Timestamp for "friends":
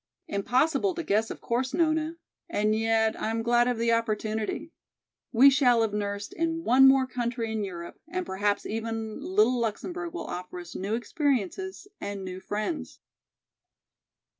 12.39-12.99